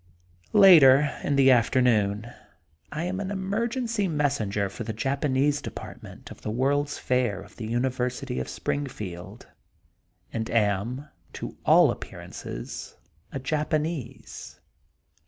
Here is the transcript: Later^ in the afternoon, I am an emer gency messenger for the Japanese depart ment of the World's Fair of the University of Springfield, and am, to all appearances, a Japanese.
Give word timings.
Later^ 0.55 1.23
in 1.23 1.35
the 1.35 1.51
afternoon, 1.51 2.33
I 2.91 3.03
am 3.03 3.19
an 3.19 3.29
emer 3.29 3.67
gency 3.67 4.09
messenger 4.09 4.67
for 4.67 4.83
the 4.83 4.93
Japanese 4.97 5.61
depart 5.61 6.01
ment 6.01 6.31
of 6.31 6.41
the 6.41 6.49
World's 6.49 6.97
Fair 6.97 7.39
of 7.39 7.57
the 7.57 7.67
University 7.67 8.39
of 8.39 8.49
Springfield, 8.49 9.45
and 10.33 10.49
am, 10.49 11.07
to 11.33 11.55
all 11.67 11.91
appearances, 11.91 12.95
a 13.31 13.37
Japanese. 13.39 14.59